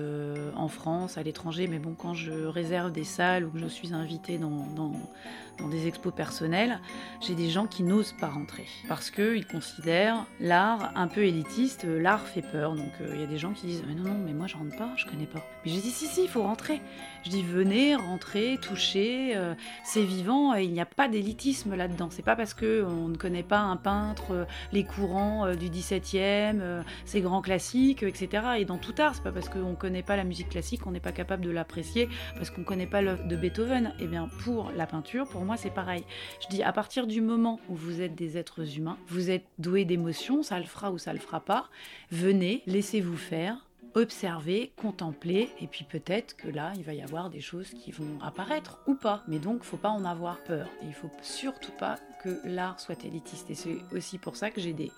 en 0.57 0.69
France, 0.69 1.19
à 1.19 1.23
l'étranger, 1.23 1.69
mais 1.69 1.79
bon 1.79 1.95
quand 1.95 2.15
je 2.15 2.33
réserve 2.33 2.93
des 2.93 3.05
salles 3.05 3.45
ou 3.45 3.51
que 3.51 3.59
je 3.59 3.67
suis 3.67 3.93
invitée 3.95 4.39
dans 4.39 5.69
des 5.71 5.87
expos 5.87 6.13
personnelles, 6.15 6.81
j'ai 7.21 7.35
des 7.35 7.49
gens 7.49 7.67
qui 7.67 7.85
n'osent 7.85 8.15
pas 8.21 8.29
rentrer 8.29 8.67
parce 8.89 9.11
qu'ils 9.11 9.47
considèrent 9.47 10.27
l'art 10.41 10.93
un 10.97 11.07
peu 11.07 11.25
élitiste, 11.25 11.85
l'art 11.85 12.27
fait 12.27 12.43
peur. 12.43 12.75
Donc 12.75 12.93
il 13.01 13.21
y 13.21 13.25
a 13.25 13.27
des 13.27 13.39
gens 13.39 13.53
qui 13.53 13.67
disent 13.67 13.85
mais 13.87 13.95
non 13.95 14.05
non 14.05 14.24
mais 14.25 14.33
moi 14.33 14.47
je 14.47 14.57
rentre 14.57 14.77
pas, 14.77 14.91
je 14.97 15.07
connais 15.07 15.27
pas. 15.27 15.45
Mais 15.65 15.71
j'ai 15.71 15.81
dit 15.81 15.91
si 15.91 16.07
si, 16.07 16.25
il 16.25 16.29
faut 16.29 16.43
rentrer. 16.43 16.81
Je 17.25 17.31
dis 17.31 17.43
venez, 17.43 17.95
rentrez, 17.95 18.59
touchez, 18.61 19.37
euh, 19.37 19.55
c'est 19.85 20.03
vivant, 20.03 20.55
il 20.55 20.73
n'y 20.73 20.81
a 20.81 20.87
pas 20.87 21.09
d'élitisme 21.09 21.75
là-dedans. 21.75 22.09
C'est 22.11 22.23
pas 22.23 22.37
parce 22.37 22.55
que 22.55 22.85
on 22.85 23.09
ne 23.09 23.17
connaît 23.17 23.43
pas 23.43 23.61
un 23.61 23.77
peintre, 23.77 24.33
euh, 24.33 24.45
les 24.73 24.85
courants 24.85 25.47
euh, 25.47 25.55
du 25.55 25.69
17e, 25.69 26.83
ces 27.05 27.21
grands 27.21 27.43
classiques, 27.43 28.03
etc. 28.03 28.43
Et 28.59 28.65
dans 28.65 28.79
tout 28.79 28.95
art, 28.99 29.15
c'est 29.15 29.23
pas 29.23 29.33
parce 29.33 29.49
qu'on 29.49 29.71
ne 29.71 29.77
connaît 29.77 30.03
pas 30.03 30.17
la 30.17 30.25
musique 30.25 30.51
classique 30.51 30.83
qu'on 30.83 30.91
n'est 30.91 31.01
pas 31.01 31.13
capable 31.13 31.45
de 31.45 31.51
l'apprécier, 31.51 32.09
parce 32.37 32.51
qu'on 32.51 32.63
ne 32.63 32.67
connaît 32.67 32.87
pas 32.87 33.03
l'œuvre 33.03 33.27
de 33.27 33.37
Beethoven. 33.37 33.95
Et 33.99 34.05
eh 34.05 34.07
bien 34.07 34.29
pour 34.43 34.71
la 34.77 34.87
peinture, 34.87 35.27
pour 35.29 35.45
moi 35.45 35.57
c'est 35.57 35.71
pareil. 35.71 36.05
Je 36.43 36.49
dis 36.49 36.63
à 36.63 36.73
partir 36.73 37.07
du 37.07 37.21
moment 37.21 37.61
où 37.69 37.75
vous 37.75 38.01
êtes 38.01 38.15
des 38.15 38.37
êtres 38.37 38.77
humains, 38.77 38.99
vous 39.09 39.31
êtes 39.31 39.45
doués 39.59 39.85
d'émotions, 39.85 40.43
ça 40.43 40.59
le 40.59 40.65
fera 40.65 40.91
ou 40.91 40.99
ça 40.99 41.13
le 41.13 41.19
fera 41.19 41.41
pas. 41.41 41.69
Venez, 42.11 42.63
laissez-vous 42.67 43.17
faire 43.17 43.67
observer, 43.95 44.73
contempler, 44.77 45.51
et 45.61 45.67
puis 45.67 45.85
peut-être 45.85 46.37
que 46.37 46.49
là, 46.49 46.73
il 46.77 46.85
va 46.85 46.95
y 46.95 47.03
avoir 47.03 47.31
des 47.31 47.41
choses 47.41 47.71
qui 47.71 47.93
vont 47.93 48.19
apparaître 48.23 48.79
ou 48.87 48.95
pas. 48.95 49.23
Mais 49.29 49.39
donc, 49.39 49.63
faut 49.63 49.77
pas 49.77 49.91
en 49.91 50.05
avoir 50.05 50.39
peur. 50.39 50.69
Et 50.83 50.87
il 50.87 50.95
faut 50.95 51.11
surtout 51.23 51.73
pas 51.73 51.99
que 52.23 52.41
l'art 52.45 52.81
soit 52.81 53.05
élitiste. 53.05 53.51
Et 53.51 53.55
c'est 53.55 53.77
aussi 53.93 54.19
pour 54.19 54.37
ça 54.37 54.51
que 54.51 54.61
j'ai 54.61 54.73
des, 54.73 54.91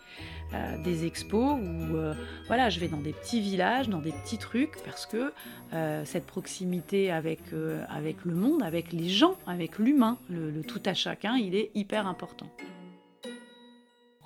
euh, 0.55 0.83
des 0.83 1.05
expos 1.05 1.59
où 1.59 1.97
euh, 1.97 2.15
voilà, 2.47 2.71
je 2.71 2.81
vais 2.81 2.88
dans 2.88 3.00
des 3.00 3.12
petits 3.12 3.41
villages, 3.41 3.88
dans 3.88 4.00
des 4.00 4.12
petits 4.12 4.38
trucs, 4.38 4.83
parce 4.85 5.07
que 5.07 5.33
euh, 5.73 6.05
cette 6.05 6.26
proximité 6.26 7.11
avec, 7.11 7.41
avec 7.88 8.25
le 8.25 8.35
monde, 8.35 8.62
avec 8.62 8.93
les 8.93 9.09
gens, 9.09 9.37
avec 9.47 9.79
l'humain, 9.79 10.19
le 10.31 10.62
tout 10.62 10.83
à 10.87 10.95
chacun, 10.95 11.37
il 11.37 11.55
est 11.55 11.71
hyper 11.75 12.07
important. 12.07 12.47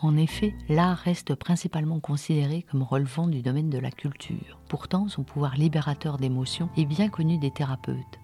En 0.03 0.17
effet, 0.17 0.55
l'art 0.71 0.97
reste 0.97 1.35
principalement 1.35 2.01
considéré 2.01 2.65
comme 2.71 2.83
relevant 2.83 3.27
du 3.27 3.43
domaine 3.43 3.69
de 3.69 3.79
la 3.79 3.91
culture. 3.91 4.59
Pourtant, 4.69 5.09
son 5.09 5.25
pouvoir 5.25 5.57
libérateur 5.57 6.17
d'émotions 6.17 6.71
est 6.79 6.87
bien 6.87 7.11
connu 7.11 7.37
des 7.37 7.51
thérapeutes. 7.51 8.19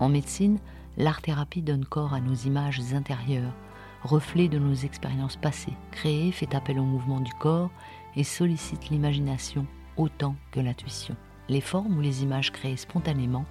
En 0.00 0.08
médecine, 0.08 0.58
l'art-thérapie 0.96 1.62
donne 1.62 1.84
corps 1.84 2.14
à 2.14 2.20
nos 2.20 2.34
images 2.34 2.80
intérieures, 2.94 3.54
reflet 4.02 4.48
de 4.48 4.58
nos 4.58 4.74
expériences 4.74 5.36
passées, 5.36 5.76
créé, 5.92 6.32
fait 6.32 6.52
appel 6.52 6.80
au 6.80 6.84
mouvement 6.84 7.20
du 7.20 7.32
corps 7.34 7.70
et 8.16 8.24
sollicite 8.24 8.90
l'imagination 8.90 9.66
autant 9.96 10.34
que 10.50 10.58
l'intuition. 10.58 11.14
Les 11.48 11.60
formes 11.60 11.96
ou 11.96 12.00
les 12.00 12.24
images 12.24 12.50
créées 12.50 12.76
spontanément 12.76 13.44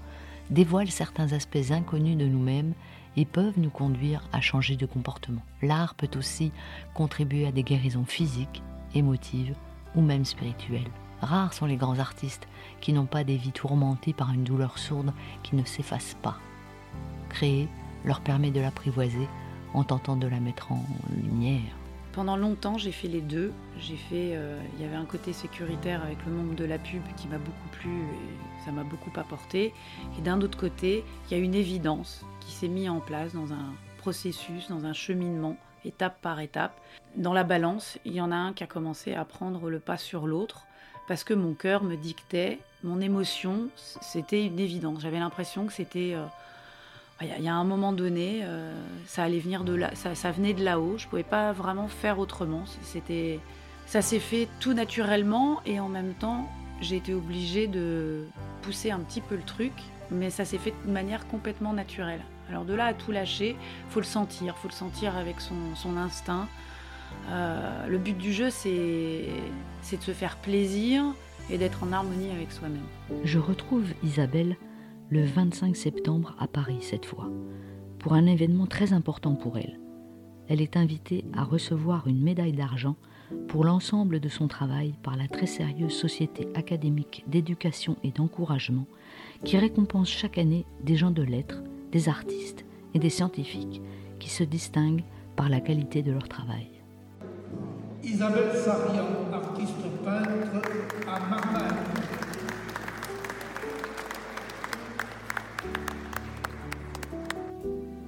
dévoilent 0.50 0.92
certains 0.92 1.32
aspects 1.32 1.72
inconnus 1.72 2.18
de 2.18 2.26
nous-mêmes 2.26 2.74
et 3.18 3.26
peuvent 3.26 3.60
nous 3.60 3.70
conduire 3.70 4.28
à 4.32 4.42
changer 4.42 4.76
de 4.76 4.86
comportement. 4.86 5.42
L'art 5.62 5.96
peut 5.96 6.10
aussi 6.18 6.52
contribuer 6.94 7.48
à 7.48 7.52
des 7.52 7.64
guérisons 7.64 8.06
physiques, 8.06 8.62
émotives 8.94 9.56
ou 9.96 10.02
même 10.02 10.26
spirituelles. 10.26 10.92
Rares 11.22 11.54
sont 11.54 11.66
les 11.66 11.76
grands 11.76 12.00
artistes 12.00 12.48
qui 12.80 12.94
n'ont 12.94 13.06
pas 13.06 13.24
des 13.24 13.36
vies 13.38 13.52
tourmentées 13.52 14.14
par 14.14 14.32
une 14.32 14.44
douleur 14.44 14.78
sourde 14.78 15.14
qui 15.44 15.56
ne 15.56 15.66
s'efface 15.66 16.16
pas. 16.22 16.38
Créer 17.30 17.68
leur 18.06 18.22
permet 18.22 18.52
de 18.52 18.62
l'apprivoiser 18.62 19.28
en 19.74 19.84
tentant 19.84 20.16
de 20.16 20.28
la 20.28 20.40
mettre 20.40 20.72
en 20.72 20.84
lumière. 21.24 21.79
Pendant 22.20 22.36
longtemps, 22.36 22.78
j'ai 22.78 22.92
fait 22.92 23.08
les 23.08 23.22
deux. 23.22 23.54
J'ai 23.78 23.96
fait, 23.96 24.36
euh, 24.36 24.60
il 24.76 24.84
y 24.84 24.86
avait 24.86 24.98
un 24.98 25.06
côté 25.06 25.32
sécuritaire 25.32 26.04
avec 26.04 26.18
le 26.26 26.34
monde 26.34 26.54
de 26.54 26.66
la 26.66 26.78
pub 26.78 27.02
qui 27.16 27.30
m'a 27.30 27.38
beaucoup 27.38 27.70
plu 27.72 27.90
et 27.90 28.66
ça 28.66 28.74
m'a 28.74 28.84
beaucoup 28.84 29.18
apporté. 29.18 29.74
Et 30.18 30.22
d'un 30.22 30.42
autre 30.42 30.58
côté, 30.58 31.06
il 31.26 31.38
y 31.38 31.40
a 31.40 31.42
une 31.42 31.56
évidence 31.56 32.26
qui 32.42 32.52
s'est 32.52 32.68
mise 32.68 32.90
en 32.90 33.00
place 33.00 33.32
dans 33.32 33.54
un 33.54 33.74
processus, 34.00 34.68
dans 34.68 34.84
un 34.84 34.92
cheminement, 34.92 35.56
étape 35.86 36.20
par 36.22 36.42
étape. 36.42 36.78
Dans 37.16 37.32
la 37.32 37.46
balance, 37.46 37.98
il 38.04 38.16
y 38.16 38.20
en 38.20 38.34
a 38.34 38.36
un 38.36 38.52
qui 38.52 38.66
a 38.66 38.68
commencé 38.68 39.14
à 39.14 39.24
prendre 39.24 39.70
le 39.70 39.80
pas 39.80 39.96
sur 39.96 40.28
l'autre 40.28 40.66
parce 41.08 41.24
que 41.24 41.34
mon 41.34 41.54
cœur 41.54 41.86
me 41.86 41.96
dictait, 41.96 42.60
mon 42.84 43.00
émotion, 43.00 43.70
c'était 43.78 44.46
une 44.46 44.60
évidence. 44.60 45.00
J'avais 45.04 45.20
l'impression 45.20 45.68
que 45.68 45.72
c'était 45.72 46.16
euh, 46.16 46.26
il 47.22 47.44
y, 47.44 47.50
a 47.50 47.56
un 47.56 47.64
moment 47.64 47.92
donné, 47.92 48.42
euh, 48.44 48.74
ça 49.06 49.24
allait 49.24 49.40
venir 49.40 49.64
de 49.64 49.74
là, 49.74 49.92
ça, 49.94 50.32
venait 50.32 50.54
de 50.54 50.64
là-haut. 50.64 50.98
Je 50.98 51.08
pouvais 51.08 51.24
pas 51.24 51.52
vraiment 51.52 51.88
faire 51.88 52.18
autrement. 52.18 52.64
C'était, 52.82 53.40
ça 53.86 54.02
s'est 54.02 54.20
fait 54.20 54.48
tout 54.60 54.74
naturellement 54.74 55.62
et 55.66 55.80
en 55.80 55.90
même 55.90 56.14
temps, 56.14 56.50
j'ai 56.80 56.96
été 56.96 57.14
obligée 57.14 57.68
de 57.68 58.26
pousser 58.62 58.92
un 58.92 59.00
petit 59.00 59.20
peu 59.20 59.36
le 59.36 59.44
truc, 59.44 59.74
mais 60.12 60.30
ça 60.30 60.46
s'est 60.46 60.58
fait 60.58 60.74
de 60.86 60.92
manière 60.92 61.28
complètement 61.28 61.74
naturelle. 61.74 62.22
Alors 62.50 62.64
de 62.64 62.74
là 62.74 62.86
à 62.86 62.94
tout 62.94 63.12
lâcher, 63.12 63.58
faut 63.90 64.00
le 64.00 64.06
sentir, 64.06 64.56
faut 64.58 64.70
le 64.70 64.74
sentir 64.74 65.18
avec 65.18 65.36
son, 65.42 65.98
instinct. 65.98 66.48
Euh, 67.30 67.88
le 67.88 67.98
but 67.98 68.18
du 68.18 68.32
jeu, 68.32 68.50
c'est, 68.50 69.26
c'est 69.82 69.98
de 69.98 70.04
se 70.04 70.12
faire 70.12 70.38
plaisir 70.38 71.04
et 71.50 71.58
d'être 71.58 71.84
en 71.84 71.92
harmonie 71.92 72.32
avec 72.32 72.52
soi-même. 72.52 72.86
Je 73.26 73.40
retrouve 73.40 73.88
Isabelle 74.04 74.56
le 75.12 75.24
25 75.26 75.76
septembre 75.76 76.36
à 76.40 76.48
Paris 76.48 76.80
cette 76.82 77.06
fois, 77.06 77.30
pour 77.98 78.14
un 78.14 78.28
événement 78.28 78.68
très 78.68 78.94
important 78.94 79.34
pour 79.36 79.58
elle. 79.58 79.80
Elle 80.48 80.62
est 80.62 80.78
invitée 80.78 81.26
à 81.34 81.44
recevoir 81.44 82.08
une 82.08 82.22
médaille 82.22 82.54
d'argent 82.54 82.96
pour 83.48 83.64
l'ensemble 83.64 84.20
de 84.20 84.30
son 84.30 84.48
travail 84.48 84.94
par 85.04 85.16
la 85.16 85.28
très 85.28 85.46
sérieuse 85.46 85.94
Société 85.94 86.48
académique 86.56 87.24
d'éducation 87.28 87.98
et 88.04 88.12
d'encouragement 88.12 88.86
qui 89.44 89.58
récompense 89.58 90.10
chaque 90.10 90.38
année 90.38 90.66
des 90.84 90.96
gens 90.96 91.12
de 91.12 91.24
lettres, 91.24 91.64
des 91.92 92.10
artistes 92.10 92.66
et 92.94 93.00
des 93.00 93.10
scientifiques 93.10 93.82
qui 94.20 94.30
se 94.30 94.44
distinguent 94.44 95.04
par 95.36 95.50
la 95.50 95.60
qualité 95.60 96.04
de 96.04 96.12
leur 96.12 96.28
travail. 96.28 96.70
Isabelle 98.04 98.56
Sarian, 98.56 99.06
artiste 99.32 99.76
peintre 100.04 100.62
à. 101.08 101.99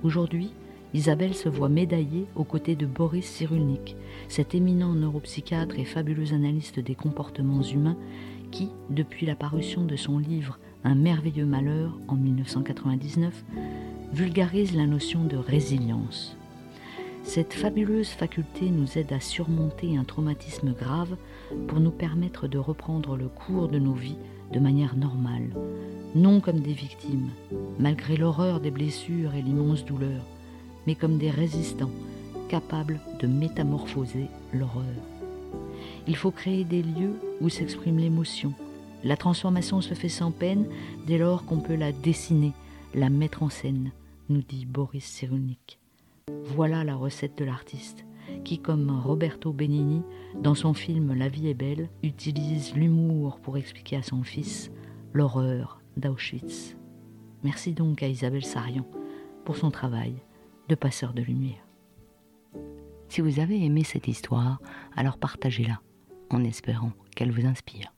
Aujourd'hui, 0.03 0.49
Isabelle 0.95 1.35
se 1.35 1.47
voit 1.47 1.69
médaillée 1.69 2.25
aux 2.35 2.43
côtés 2.43 2.75
de 2.75 2.87
Boris 2.87 3.25
Cyrulnik, 3.25 3.95
cet 4.29 4.55
éminent 4.55 4.95
neuropsychiatre 4.95 5.77
et 5.77 5.85
fabuleux 5.85 6.33
analyste 6.33 6.79
des 6.79 6.95
comportements 6.95 7.61
humains 7.61 7.97
qui, 8.49 8.69
depuis 8.89 9.27
la 9.27 9.35
parution 9.35 9.85
de 9.85 9.95
son 9.95 10.17
livre 10.17 10.57
Un 10.83 10.95
merveilleux 10.95 11.45
malheur 11.45 11.99
en 12.07 12.15
1999, 12.15 13.45
vulgarise 14.11 14.75
la 14.75 14.87
notion 14.87 15.23
de 15.23 15.37
résilience. 15.37 16.35
Cette 17.23 17.53
fabuleuse 17.53 18.09
faculté 18.09 18.71
nous 18.71 18.97
aide 18.97 19.13
à 19.13 19.19
surmonter 19.19 19.97
un 19.97 20.03
traumatisme 20.03 20.73
grave 20.73 21.15
pour 21.67 21.79
nous 21.79 21.91
permettre 21.91 22.47
de 22.47 22.57
reprendre 22.57 23.15
le 23.15 23.27
cours 23.27 23.67
de 23.67 23.77
nos 23.77 23.93
vies 23.93 24.17
de 24.53 24.59
manière 24.59 24.95
normale, 24.95 25.49
non 26.15 26.39
comme 26.39 26.59
des 26.59 26.73
victimes, 26.73 27.29
malgré 27.79 28.17
l'horreur 28.17 28.59
des 28.59 28.71
blessures 28.71 29.33
et 29.33 29.41
l'immense 29.41 29.85
douleur, 29.85 30.25
mais 30.85 30.95
comme 30.95 31.17
des 31.17 31.29
résistants 31.29 31.91
capables 32.49 32.99
de 33.19 33.27
métamorphoser 33.27 34.27
l'horreur. 34.53 34.83
Il 36.07 36.15
faut 36.15 36.31
créer 36.31 36.63
des 36.63 36.83
lieux 36.83 37.15
où 37.39 37.49
s'exprime 37.49 37.97
l'émotion. 37.97 38.53
La 39.03 39.17
transformation 39.17 39.81
se 39.81 39.93
fait 39.93 40.09
sans 40.09 40.31
peine 40.31 40.65
dès 41.07 41.17
lors 41.17 41.45
qu'on 41.45 41.59
peut 41.59 41.75
la 41.75 41.91
dessiner, 41.91 42.53
la 42.93 43.09
mettre 43.09 43.43
en 43.43 43.49
scène, 43.49 43.91
nous 44.29 44.41
dit 44.41 44.65
Boris 44.65 45.05
Cyrulnik. 45.05 45.79
Voilà 46.45 46.83
la 46.83 46.95
recette 46.95 47.37
de 47.37 47.45
l'artiste, 47.45 48.05
qui, 48.43 48.59
comme 48.59 48.89
Roberto 48.89 49.53
Benigni, 49.53 50.03
dans 50.39 50.55
son 50.55 50.73
film 50.73 51.13
La 51.13 51.27
vie 51.27 51.47
est 51.47 51.53
belle, 51.53 51.89
utilise 52.03 52.75
l'humour 52.75 53.39
pour 53.39 53.57
expliquer 53.57 53.97
à 53.97 54.03
son 54.03 54.23
fils 54.23 54.71
l'horreur 55.13 55.81
d'Auschwitz. 55.97 56.75
Merci 57.43 57.73
donc 57.73 58.03
à 58.03 58.07
Isabelle 58.07 58.45
Sarian 58.45 58.85
pour 59.45 59.57
son 59.57 59.71
travail 59.71 60.15
de 60.69 60.75
passeur 60.75 61.13
de 61.13 61.21
lumière. 61.21 61.65
Si 63.09 63.21
vous 63.21 63.39
avez 63.39 63.63
aimé 63.65 63.83
cette 63.83 64.07
histoire, 64.07 64.61
alors 64.95 65.17
partagez-la 65.17 65.81
en 66.29 66.43
espérant 66.43 66.93
qu'elle 67.15 67.31
vous 67.31 67.45
inspire. 67.45 67.93